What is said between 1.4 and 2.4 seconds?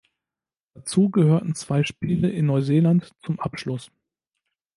zwei Spiele